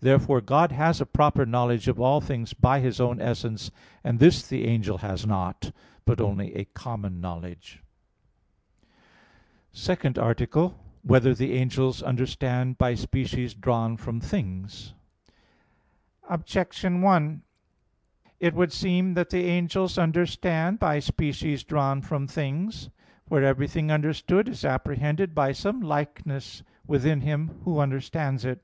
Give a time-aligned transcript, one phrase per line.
[0.00, 3.70] Therefore God has a proper knowledge of all things by His own essence:
[4.04, 5.72] and this the angel has not,
[6.04, 7.82] but only a common knowledge._______________________
[9.72, 10.74] SECOND ARTICLE [I, Q.
[10.74, 11.02] 55, Art.
[11.04, 14.92] 2] Whether the Angels Understand by Species Drawn from Things?
[16.28, 17.40] Objection 1:
[18.38, 22.90] It would seem that the angels understand by species drawn from things.
[23.26, 28.62] For everything understood is apprehended by some likeness within him who understands it.